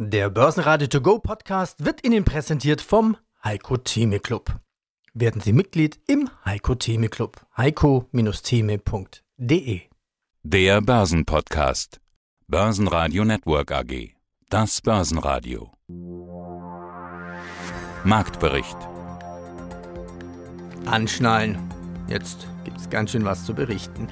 [0.00, 4.60] Der Börsenradio To Go Podcast wird Ihnen präsentiert vom Heiko Theme Club.
[5.12, 7.44] Werden Sie Mitglied im Heiko Theme Club.
[7.56, 9.80] heiko-theme.de
[10.44, 12.00] Der Börsenpodcast.
[12.46, 14.14] Börsenradio Network AG.
[14.50, 15.72] Das Börsenradio.
[18.04, 18.78] Marktbericht.
[20.86, 21.58] Anschnallen.
[22.06, 24.06] Jetzt gibt's ganz schön was zu berichten.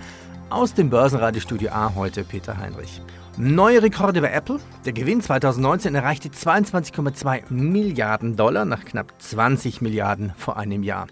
[0.50, 3.00] Aus dem Börsenradiostudio A heute Peter Heinrich.
[3.38, 4.58] Neue Rekorde bei Apple.
[4.86, 11.06] Der Gewinn 2019 erreichte 22,2 Milliarden Dollar nach knapp 20 Milliarden vor einem Jahr.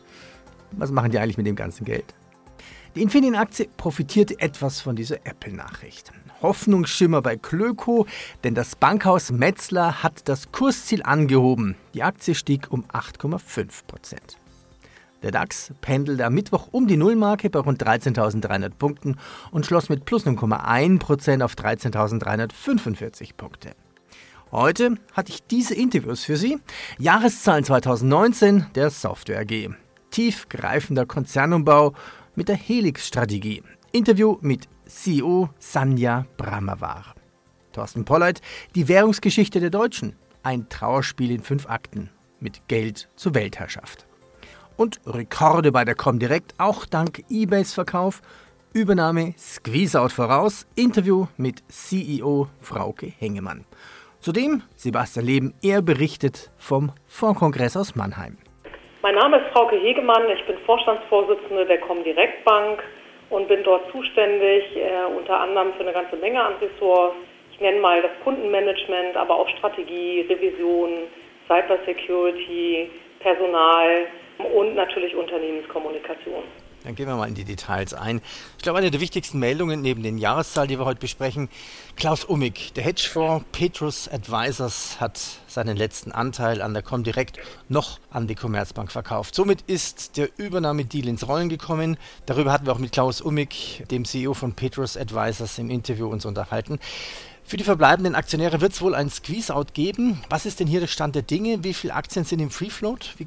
[0.72, 2.14] Was machen die eigentlich mit dem ganzen Geld?
[2.94, 6.12] Die Infineon-Aktie profitierte etwas von dieser Apple-Nachricht.
[6.40, 8.06] Hoffnungsschimmer bei Klöko,
[8.42, 11.76] denn das Bankhaus Metzler hat das Kursziel angehoben.
[11.92, 14.38] Die Aktie stieg um 8,5 Prozent.
[15.24, 19.16] Der DAX pendelte am Mittwoch um die Nullmarke bei rund 13.300 Punkten
[19.52, 23.70] und schloss mit plus 0,1% auf 13.345 Punkte.
[24.52, 26.58] Heute hatte ich diese Interviews für Sie.
[26.98, 29.70] Jahreszahlen 2019 der Software AG.
[30.10, 31.94] Tiefgreifender Konzernumbau
[32.34, 33.62] mit der Helix-Strategie.
[33.92, 37.14] Interview mit CEO Sanja Bramawar.
[37.72, 38.42] Thorsten Polleit,
[38.74, 40.16] die Währungsgeschichte der Deutschen.
[40.42, 44.06] Ein Trauerspiel in fünf Akten mit Geld zur Weltherrschaft
[44.76, 48.20] und Rekorde bei der Comdirect, auch dank eBays Verkauf.
[48.72, 53.64] Übernahme Squeezeout voraus, Interview mit CEO Frauke Hengemann.
[54.20, 58.36] Zudem Sebastian Leben, er berichtet vom Fondskongress aus Mannheim.
[59.02, 62.82] Mein Name ist Frauke Hegemann, ich bin Vorstandsvorsitzende der Comdirect Bank
[63.30, 67.16] und bin dort zuständig äh, unter anderem für eine ganze Menge an Ressorts.
[67.52, 71.04] Ich nenne mal das Kundenmanagement, aber auch Strategie, Revision,
[71.46, 74.06] Cybersecurity, Personal,
[74.38, 76.44] und natürlich Unternehmenskommunikation.
[76.84, 78.20] Dann gehen wir mal in die Details ein.
[78.58, 81.48] Ich glaube, eine der wichtigsten Meldungen neben den Jahreszahlen, die wir heute besprechen,
[81.96, 87.38] Klaus Ummig, der Hedgefonds Petrus Advisors hat seinen letzten Anteil an der Comdirect
[87.70, 89.34] noch an die Commerzbank verkauft.
[89.34, 91.96] Somit ist der Übernahmedeal ins Rollen gekommen.
[92.26, 96.26] Darüber hatten wir auch mit Klaus Ummig, dem CEO von Petrus Advisors, im Interview uns
[96.26, 96.78] unterhalten.
[97.44, 100.22] Für die verbleibenden Aktionäre wird es wohl ein Squeeze-Out geben.
[100.28, 101.64] Was ist denn hier der Stand der Dinge?
[101.64, 103.14] Wie viele Aktien sind im Free Float?
[103.16, 103.24] Wie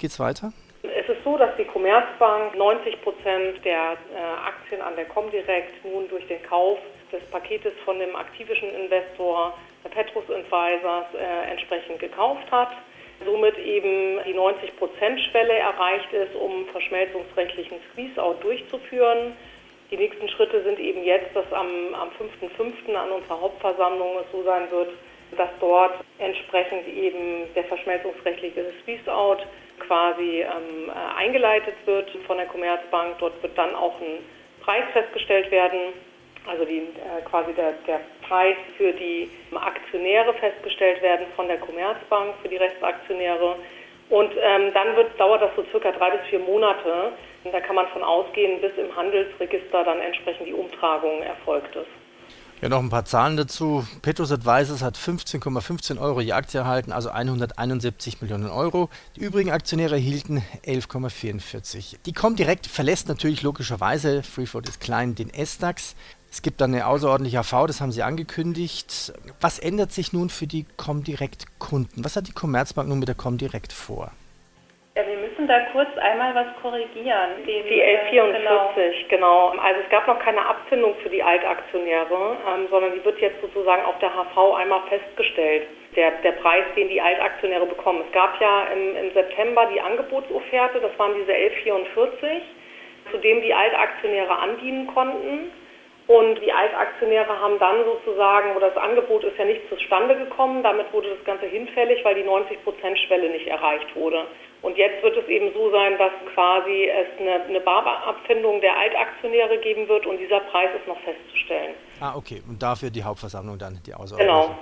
[1.08, 6.08] geht es so, dass die Commerzbank 90 Prozent der äh, Aktien an der Comdirect nun
[6.10, 6.80] durch den Kauf
[7.12, 12.72] des Paketes von dem aktivischen Investor der Petrus Advisors äh, entsprechend gekauft hat.
[13.26, 19.34] Somit eben die 90-Prozent-Schwelle erreicht ist, um verschmelzungsrechtlichen Squeeze-Out durchzuführen.
[19.90, 22.94] Die nächsten Schritte sind eben jetzt, dass am, am 5.5.
[22.94, 24.90] an unserer Hauptversammlung es so sein wird,
[25.38, 29.48] dass dort entsprechend eben der verschmelzungsrechtliche Squeeze-Out
[29.80, 33.18] quasi ähm, äh, eingeleitet wird von der Commerzbank.
[33.20, 34.24] Dort wird dann auch ein
[34.64, 35.94] Preis festgestellt werden,
[36.48, 42.36] also die, äh, quasi der, der Preis für die Aktionäre festgestellt werden von der Commerzbank,
[42.42, 43.56] für die Restaktionäre.
[44.10, 47.12] Und ähm, dann wird, dauert das so circa drei bis vier Monate.
[47.44, 51.97] Und da kann man von ausgehen, bis im Handelsregister dann entsprechend die Umtragung erfolgt ist.
[52.60, 53.86] Ja, noch ein paar Zahlen dazu.
[54.02, 58.90] Petrus Advisors hat 15,15 Euro je Aktie erhalten, also 171 Millionen Euro.
[59.16, 61.98] Die übrigen Aktionäre erhielten 11,44.
[62.08, 65.94] Die Comdirect verlässt natürlich logischerweise, Freefloat ist klein, den S-DAX.
[66.32, 69.14] Es gibt dann eine außerordentliche AV, das haben Sie angekündigt.
[69.40, 72.04] Was ändert sich nun für die Comdirect-Kunden?
[72.04, 74.12] Was hat die Commerzbank nun mit der Comdirect vor?
[75.38, 77.46] Müssen da kurz einmal was korrigieren.
[77.46, 79.52] Den, die 1144, genau.
[79.52, 79.62] genau.
[79.62, 83.86] Also es gab noch keine Abfindung für die Altaktionäre, ähm, sondern die wird jetzt sozusagen
[83.86, 85.68] auf der HV einmal festgestellt.
[85.96, 88.04] Der, der Preis, den die Altaktionäre bekommen.
[88.08, 92.42] Es gab ja im, im September die Angebotsofferte, das waren diese 1144,
[93.12, 95.52] zu dem die Altaktionäre andienen konnten.
[96.08, 100.92] Und die Altaktionäre haben dann sozusagen, oder das Angebot ist ja nicht zustande gekommen, damit
[100.94, 104.26] wurde das Ganze hinfällig, weil die 90-Prozent-Schwelle nicht erreicht wurde.
[104.62, 109.58] Und jetzt wird es eben so sein, dass quasi es eine, eine Barabfindung der Altaktionäre
[109.60, 111.76] geben wird und dieser Preis ist noch festzustellen.
[112.00, 112.42] Ah, okay.
[112.48, 114.28] Und dafür die Hauptversammlung dann, die Außerordnung.
[114.28, 114.58] Genau.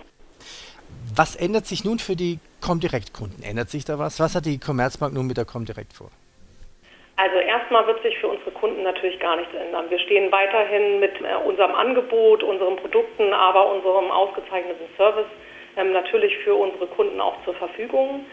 [1.16, 3.44] Was ändert sich nun für die Comdirect-Kunden?
[3.44, 4.20] Ändert sich da was?
[4.20, 6.10] Was hat die Commerzbank nun mit der Comdirect vor?
[7.18, 9.90] Also erstmal wird sich für unsere Kunden natürlich gar nichts ändern.
[9.90, 15.28] Wir stehen weiterhin mit äh, unserem Angebot, unseren Produkten, aber unserem ausgezeichneten Service
[15.78, 18.26] ähm, natürlich für unsere Kunden auch zur Verfügung.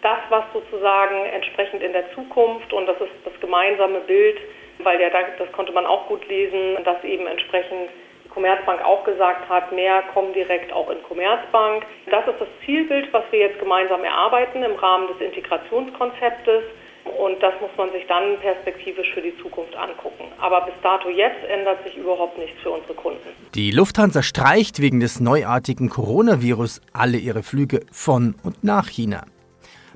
[0.00, 4.38] Das, was sozusagen entsprechend in der Zukunft, und das ist das gemeinsame Bild,
[4.78, 7.90] weil der, das konnte man auch gut lesen, dass eben entsprechend
[8.24, 11.84] die Commerzbank auch gesagt hat, mehr kommen direkt auch in Commerzbank.
[12.10, 16.62] Das ist das Zielbild, was wir jetzt gemeinsam erarbeiten im Rahmen des Integrationskonzeptes
[17.04, 20.24] Und das muss man sich dann perspektivisch für die Zukunft angucken.
[20.38, 23.28] Aber bis dato jetzt ändert sich überhaupt nichts für unsere Kunden.
[23.54, 29.24] Die Lufthansa streicht wegen des neuartigen Coronavirus alle ihre Flüge von und nach China.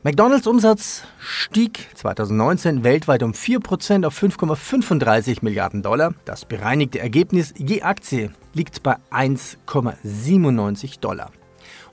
[0.07, 6.13] McDonalds Umsatz stieg 2019 weltweit um 4% auf 5,35 Milliarden Dollar.
[6.27, 11.31] Das bereinigte Ergebnis je Aktie liegt bei 1,97 Dollar.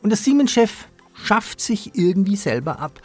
[0.04, 3.02] Und der Siemens-Chef schafft sich irgendwie selber ab.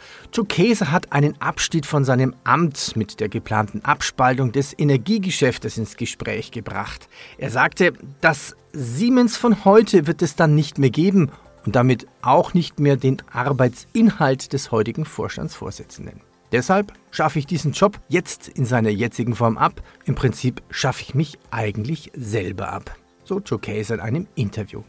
[0.47, 6.51] Käse hat einen Abschied von seinem Amt mit der geplanten Abspaltung des Energiegeschäftes ins Gespräch
[6.51, 7.09] gebracht.
[7.37, 11.31] Er sagte, das Siemens von heute wird es dann nicht mehr geben
[11.65, 16.21] und damit auch nicht mehr den Arbeitsinhalt des heutigen Vorstandsvorsitzenden.
[16.51, 19.81] Deshalb schaffe ich diesen Job jetzt in seiner jetzigen Form ab.
[20.05, 22.95] Im Prinzip schaffe ich mich eigentlich selber ab.
[23.25, 24.83] So Joe Case in einem Interview.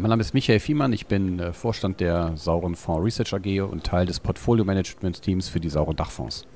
[0.00, 3.84] Mein Name ist Michael Fiemann, ich bin äh, Vorstand der Sauren Fonds Research AG und
[3.84, 6.46] Teil des Portfolio Management Teams für die Sauren Dachfonds.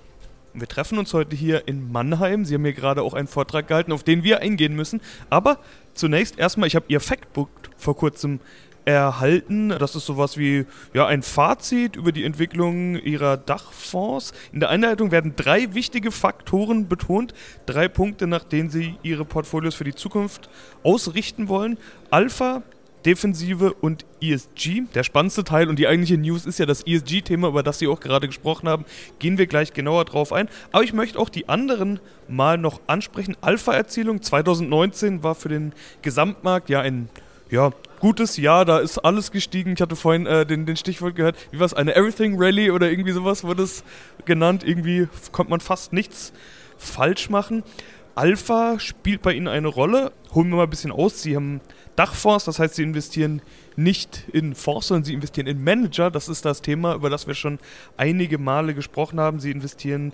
[0.55, 2.47] Wir treffen uns heute hier in Mannheim.
[2.47, 5.03] Sie haben hier gerade auch einen Vortrag gehalten, auf den wir eingehen müssen.
[5.29, 5.59] Aber
[5.93, 8.41] zunächst erstmal, ich habe Ihr Factbook vor kurzem
[8.87, 9.69] erhalten.
[9.79, 10.65] Das ist sowas wie
[10.95, 14.33] ja, ein Fazit über die Entwicklung ihrer Dachfonds.
[14.53, 17.35] In der Einleitung werden drei wichtige Faktoren betont,
[17.67, 20.49] drei Punkte, nach denen sie ihre Portfolios für die Zukunft
[20.83, 21.77] ausrichten wollen.
[22.11, 22.63] Alpha,
[23.05, 24.83] Defensive und ESG.
[24.95, 28.01] Der spannendste Teil und die eigentliche News ist ja das ESG-Thema, über das Sie auch
[28.01, 28.85] gerade gesprochen haben.
[29.19, 30.49] Gehen wir gleich genauer drauf ein.
[30.73, 33.37] Aber ich möchte auch die anderen mal noch ansprechen.
[33.41, 35.73] Alpha-Erzielung 2019 war für den
[36.03, 37.09] Gesamtmarkt ja ein
[37.51, 37.71] ja,
[38.01, 39.75] gutes Jahr, da ist alles gestiegen.
[39.75, 42.91] Ich hatte vorhin äh, den, den Stichwort gehört, wie war es, eine Everything Rally oder
[42.91, 43.85] irgendwie sowas wurde es
[44.25, 44.65] genannt.
[44.65, 46.33] Irgendwie konnte man fast nichts
[46.79, 47.63] falsch machen.
[48.15, 50.13] Alpha spielt bei Ihnen eine Rolle.
[50.35, 51.23] Holen wir mal ein bisschen aus.
[51.23, 51.61] Sie haben
[51.97, 53.43] Dachfonds, das heißt, Sie investieren
[53.77, 56.11] nicht in Fonds, sondern Sie investieren in Manager.
[56.11, 57.59] Das ist das Thema, über das wir schon
[57.97, 59.41] einige Male gesprochen haben.
[59.41, 60.13] Sie investieren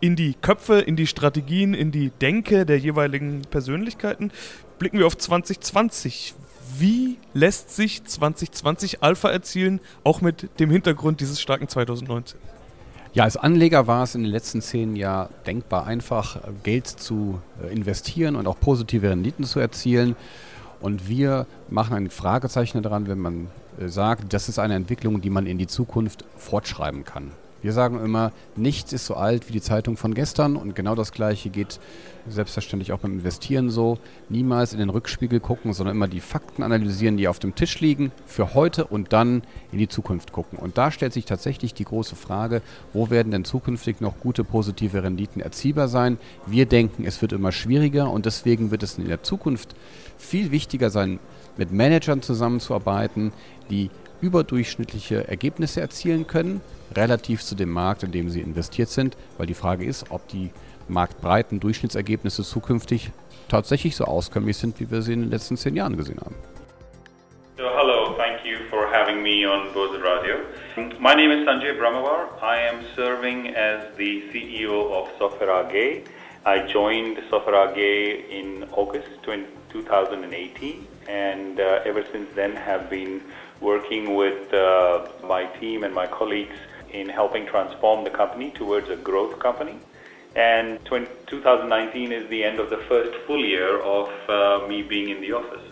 [0.00, 4.30] in die Köpfe, in die Strategien, in die Denke der jeweiligen Persönlichkeiten.
[4.78, 6.34] Blicken wir auf 2020.
[6.78, 12.38] Wie lässt sich 2020 Alpha erzielen, auch mit dem Hintergrund dieses starken 2019?
[13.14, 17.72] Ja, als Anleger war es in den letzten zehn Jahren denkbar einfach, Geld zu äh,
[17.72, 20.14] investieren und auch positive Renditen zu erzielen.
[20.80, 23.48] Und wir machen ein Fragezeichen daran, wenn man
[23.80, 27.32] äh, sagt, das ist eine Entwicklung, die man in die Zukunft fortschreiben kann.
[27.60, 31.10] Wir sagen immer, nichts ist so alt wie die Zeitung von gestern und genau das
[31.10, 31.80] Gleiche geht
[32.28, 33.98] selbstverständlich auch beim Investieren so.
[34.28, 38.12] Niemals in den Rückspiegel gucken, sondern immer die Fakten analysieren, die auf dem Tisch liegen,
[38.26, 40.58] für heute und dann in die Zukunft gucken.
[40.58, 42.62] Und da stellt sich tatsächlich die große Frage,
[42.92, 46.18] wo werden denn zukünftig noch gute positive Renditen erzielbar sein?
[46.46, 49.74] Wir denken, es wird immer schwieriger und deswegen wird es in der Zukunft
[50.16, 51.18] viel wichtiger sein,
[51.56, 53.32] mit Managern zusammenzuarbeiten,
[53.68, 56.60] die überdurchschnittliche Ergebnisse erzielen können,
[56.94, 60.50] relativ zu dem Markt, in dem sie investiert sind, weil die Frage ist, ob die
[60.88, 63.10] marktbreiten Durchschnittsergebnisse zukünftig
[63.48, 66.34] tatsächlich so auskömmlich sind, wie wir sie in den letzten zehn Jahren gesehen haben.
[67.56, 70.36] So, hello, thank you for having me on Bose Radio.
[71.00, 72.28] My name is Sanjay Brahmawar.
[72.40, 76.04] I am serving as the CEO of Software AG.
[76.46, 83.22] I joined Software AG in August 2018 and uh, ever since then have been
[83.60, 86.56] working with uh, my team and my colleagues
[86.92, 89.76] in helping transform the company towards a growth company.
[90.36, 95.20] And 2019 is the end of the first full year of uh, me being in
[95.20, 95.62] the office.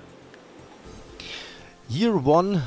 [1.88, 2.62] Year One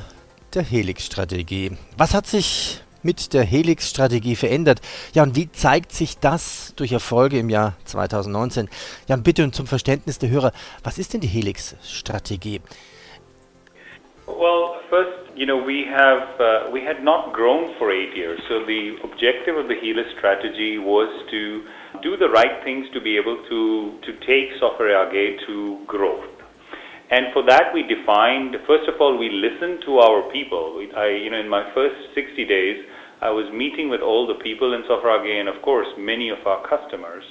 [0.54, 1.77] der Helix-Strategie.
[1.98, 4.81] Was hat sich mit der Helix-Strategie verändert?
[5.14, 8.69] Ja, und wie zeigt sich das durch Erfolge im Jahr 2019?
[9.07, 12.61] Ja, und bitte und zum Verständnis der Hörer, was ist denn die Helix-Strategie?
[14.26, 14.79] Well,
[15.39, 19.55] you know, we have uh, we had not grown for eight years, so the objective
[19.55, 21.63] of the Helix strategy was to
[22.03, 26.27] do the right things to be able to to take Software AG to growth.
[27.09, 30.85] And for that, we defined first of all, we listened to our people.
[30.97, 32.83] I, you know, in my first 60 days,
[33.21, 36.45] I was meeting with all the people in Software AG, and of course, many of
[36.45, 37.23] our customers.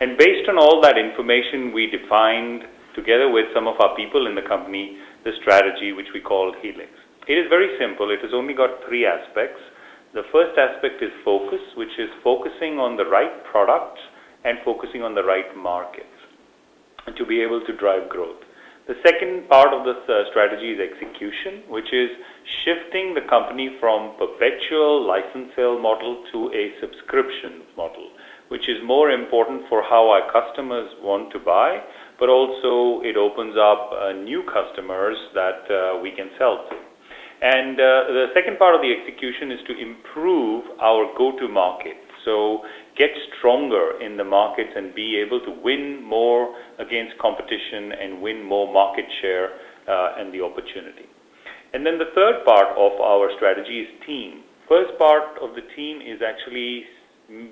[0.00, 2.66] And based on all that information, we defined
[2.96, 6.90] together with some of our people in the company the strategy which we called Helix.
[7.28, 8.10] It is very simple.
[8.10, 9.60] It has only got three aspects.
[10.12, 14.00] The first aspect is focus, which is focusing on the right products
[14.44, 16.06] and focusing on the right markets
[17.16, 18.42] to be able to drive growth.
[18.88, 22.10] The second part of this uh, strategy is execution, which is
[22.64, 28.10] shifting the company from perpetual license sale model to a subscription model,
[28.48, 31.80] which is more important for how our customers want to buy
[32.22, 36.76] but also it opens up uh, new customers that uh, we can sell to.
[37.42, 41.98] And uh, the second part of the execution is to improve our go-to market.
[42.24, 42.62] So
[42.96, 48.44] get stronger in the markets and be able to win more against competition and win
[48.44, 49.58] more market share
[49.88, 51.10] uh, and the opportunity.
[51.74, 54.44] And then the third part of our strategy is team.
[54.68, 56.84] First part of the team is actually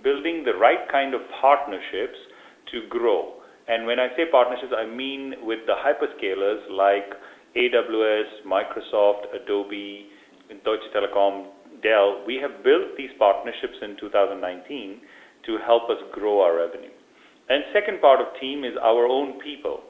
[0.04, 2.18] building the right kind of partnerships
[2.70, 3.42] to grow.
[3.66, 7.11] And when I say partnerships, I mean with the hyperscalers like
[7.57, 10.07] AWS, Microsoft, Adobe,
[10.64, 11.47] Deutsche Telekom,
[11.83, 12.23] Dell.
[12.26, 15.00] We have built these partnerships in 2019
[15.47, 16.90] to help us grow our revenue.
[17.49, 19.80] And second part of team is our own people.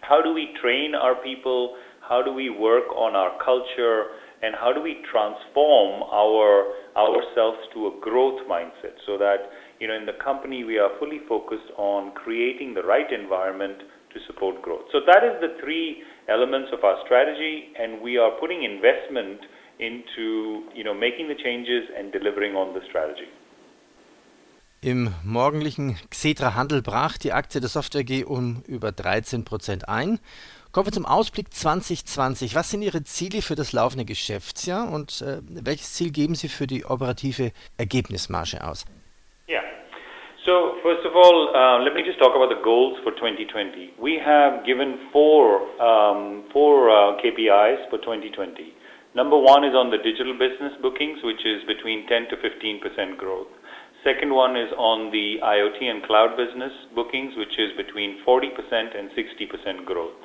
[0.00, 1.76] How do we train our people?
[2.06, 4.06] How do we work on our culture?
[4.42, 9.36] And how do we transform our ourselves to a growth mindset so that
[9.78, 13.78] you know in the company we are fully focused on creating the right environment
[14.12, 14.86] to support growth.
[14.92, 19.40] So that is the three elements of our strategy, and we are putting investment
[19.78, 23.28] into you know making the changes and delivering on the strategy.
[24.82, 30.18] Im morgendlichen Xetra Handel brach die Aktie der Software G um über 13 Prozent ein.
[30.72, 32.54] Kommen wir zum Ausblick 2020.
[32.54, 36.66] Was sind Ihre Ziele für das laufende Geschäftsjahr und äh, welches Ziel geben Sie für
[36.66, 38.86] die operative Ergebnismarge aus?
[40.46, 44.00] So first of all, uh, let me just talk about the goals for 2020.
[44.00, 48.72] We have given four um, four uh, KPIs for 2020.
[49.14, 53.18] Number one is on the digital business bookings, which is between 10 to 15 percent
[53.20, 53.52] growth.
[54.00, 58.48] Second one is on the IoT and cloud business bookings, which is between 40%
[58.96, 60.16] and 60% growth.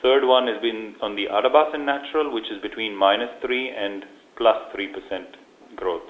[0.00, 4.04] Third one has been on the Arabas and Natural, which is between minus 3 and
[4.38, 6.06] plus 3% growth.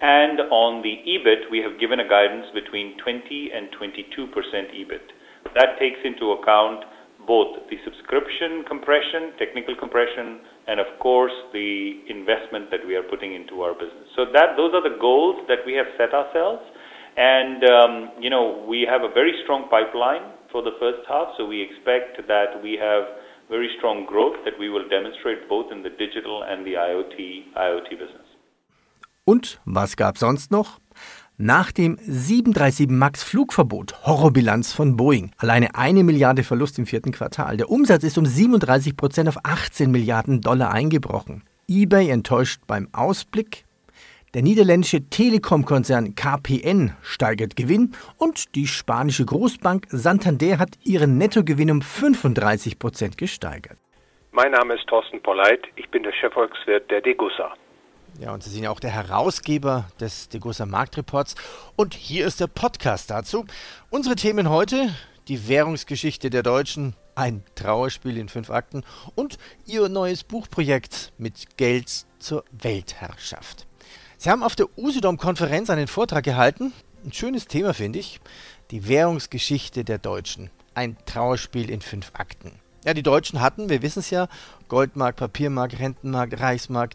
[0.00, 5.06] And on the EBIT, we have given a guidance between 20 and 22% EBIT.
[5.54, 6.84] That takes into account
[7.26, 13.34] both the subscription compression, technical compression, and of course the investment that we are putting
[13.34, 14.08] into our business.
[14.16, 16.62] So that those are the goals that we have set ourselves,
[17.16, 21.28] and um, you know we have a very strong pipeline for the first half.
[21.36, 23.04] So we expect that we have
[23.50, 27.90] very strong growth that we will demonstrate both in the digital and the IoT IoT
[27.90, 28.19] business.
[29.30, 30.80] Und was gab sonst noch?
[31.38, 37.56] Nach dem 737 MAX Flugverbot, Horrorbilanz von Boeing, alleine eine Milliarde Verlust im vierten Quartal.
[37.56, 41.44] Der Umsatz ist um 37 Prozent auf 18 Milliarden Dollar eingebrochen.
[41.68, 43.64] eBay enttäuscht beim Ausblick.
[44.34, 51.82] Der niederländische Telekom-Konzern KPN steigert Gewinn und die spanische Großbank Santander hat ihren Nettogewinn um
[51.82, 53.78] 35 Prozent gesteigert.
[54.32, 57.54] Mein Name ist Thorsten Polleit, ich bin der Chefvolkswirt der Degussa.
[58.20, 61.36] Ja, und Sie sind ja auch der Herausgeber des Degussa Marktreports.
[61.74, 63.46] Und hier ist der Podcast dazu.
[63.88, 64.94] Unsere Themen heute:
[65.26, 68.84] die Währungsgeschichte der Deutschen, ein Trauerspiel in fünf Akten
[69.14, 73.66] und Ihr neues Buchprojekt mit Geld zur Weltherrschaft.
[74.18, 76.74] Sie haben auf der Usedom-Konferenz einen Vortrag gehalten.
[77.02, 78.20] Ein schönes Thema, finde ich.
[78.70, 80.50] Die Währungsgeschichte der Deutschen.
[80.74, 82.60] Ein Trauerspiel in fünf Akten.
[82.84, 84.28] Ja, die Deutschen hatten, wir wissen es ja,
[84.70, 86.92] Goldmark, Papiermark, Rentenmark, Reichsmark,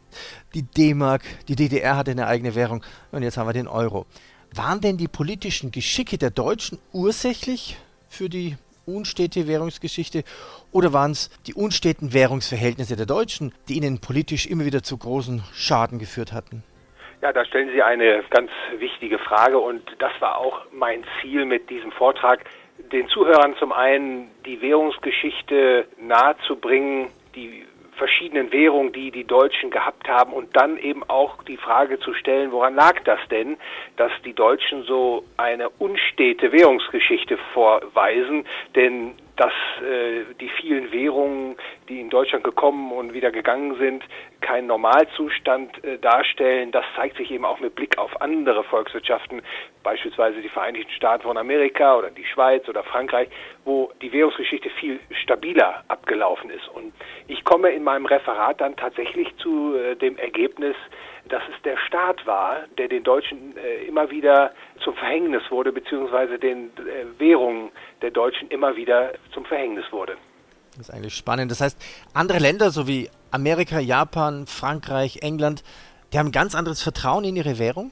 [0.56, 4.08] die D-Mark, die DDR hatte eine eigene Währung und jetzt haben wir den Euro.
[4.56, 7.78] Waren denn die politischen Geschicke der Deutschen ursächlich
[8.10, 8.56] für die
[8.88, 10.24] unstete Währungsgeschichte
[10.72, 15.44] oder waren es die unsteten Währungsverhältnisse der Deutschen, die ihnen politisch immer wieder zu großen
[15.54, 16.64] Schaden geführt hatten?
[17.22, 21.70] Ja, da stellen Sie eine ganz wichtige Frage und das war auch mein Ziel mit
[21.70, 22.46] diesem Vortrag,
[22.92, 27.66] den Zuhörern zum einen die Währungsgeschichte nahezubringen, die
[27.98, 32.52] verschiedenen Währungen, die die Deutschen gehabt haben und dann eben auch die Frage zu stellen,
[32.52, 33.58] woran lag das denn,
[33.98, 41.56] dass die Deutschen so eine unstete Währungsgeschichte vorweisen, denn dass äh, die vielen Währungen,
[41.90, 44.04] die in Deutschland gekommen und wieder gegangen sind,
[44.42, 46.72] keinen Normalzustand äh, darstellen.
[46.72, 49.42] Das zeigt sich eben auch mit Blick auf andere Volkswirtschaften,
[49.84, 53.30] beispielsweise die Vereinigten Staaten von Amerika oder die Schweiz oder Frankreich,
[53.66, 56.68] wo die Währungsgeschichte viel stabiler abgelaufen ist.
[56.70, 56.94] Und
[57.28, 60.76] ich komme in meinem Referat dann tatsächlich zu äh, dem Ergebnis,
[61.30, 64.52] dass es der Staat war, der den Deutschen äh, immer wieder
[64.84, 70.18] zum Verhängnis wurde, beziehungsweise den äh, Währungen der Deutschen immer wieder zum Verhängnis wurde.
[70.78, 71.52] Das ist eigentlich spannend.
[71.52, 71.82] Das heißt,
[72.14, 75.64] andere Länder, so wie Amerika, Japan, Frankreich, England,
[76.14, 77.92] die haben ganz anderes Vertrauen in ihre Währung?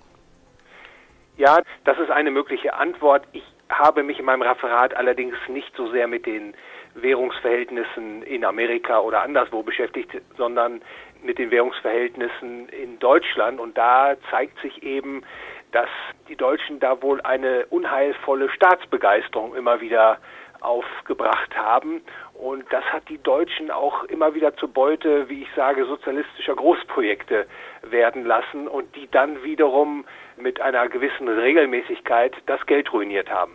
[1.38, 3.26] Ja, das ist eine mögliche Antwort.
[3.32, 6.54] Ich habe mich in meinem Referat allerdings nicht so sehr mit den
[6.96, 10.82] Währungsverhältnissen in Amerika oder anderswo beschäftigt, sondern
[11.24, 13.60] mit den Währungsverhältnissen in Deutschland.
[13.60, 15.24] Und da zeigt sich eben,
[15.72, 15.90] dass
[16.28, 20.18] die Deutschen da wohl eine unheilvolle Staatsbegeisterung immer wieder
[20.62, 22.02] aufgebracht haben
[22.34, 27.46] Und das hat die Deutschen auch immer wieder zur Beute, wie ich sage, sozialistischer Großprojekte
[27.84, 30.06] werden lassen und die dann wiederum
[30.38, 33.54] mit einer gewissen Regelmäßigkeit das Geld ruiniert haben.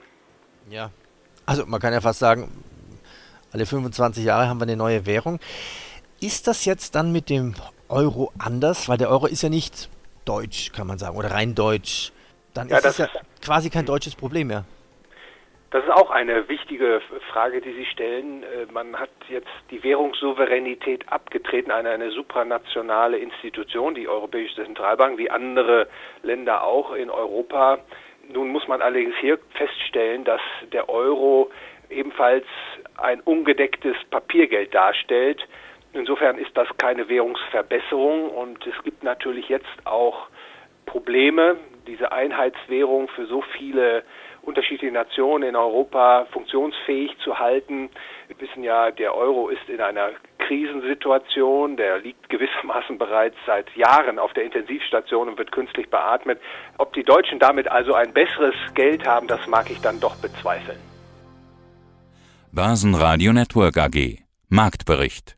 [0.70, 0.90] Ja.
[1.44, 2.50] Also man kann ja fast sagen,
[3.52, 5.40] alle 25 Jahre haben wir eine neue Währung.
[6.20, 7.54] Ist das jetzt dann mit dem
[7.88, 8.88] Euro anders?
[8.88, 9.88] Weil der Euro ist ja nicht
[10.24, 12.12] deutsch, kann man sagen, oder rein deutsch.
[12.54, 13.08] Dann ja, ist es ja
[13.40, 14.64] quasi kein deutsches Problem mehr.
[15.70, 18.42] Das ist auch eine wichtige Frage, die Sie stellen.
[18.42, 25.30] Äh, man hat jetzt die Währungssouveränität abgetreten an eine supranationale Institution, die Europäische Zentralbank, wie
[25.30, 25.88] andere
[26.22, 27.78] Länder auch in Europa.
[28.32, 30.40] Nun muss man allerdings hier feststellen, dass
[30.72, 31.50] der Euro
[31.90, 32.46] ebenfalls
[32.96, 35.46] ein ungedecktes Papiergeld darstellt.
[35.98, 40.28] Insofern ist das keine Währungsverbesserung und es gibt natürlich jetzt auch
[40.86, 44.04] Probleme, diese Einheitswährung für so viele
[44.42, 47.90] unterschiedliche Nationen in Europa funktionsfähig zu halten.
[48.28, 54.18] Wir wissen ja, der Euro ist in einer Krisensituation, der liegt gewissermaßen bereits seit Jahren
[54.18, 56.40] auf der Intensivstation und wird künstlich beatmet.
[56.78, 60.78] Ob die Deutschen damit also ein besseres Geld haben, das mag ich dann doch bezweifeln.
[62.52, 65.37] Börsenradio Network AG Marktbericht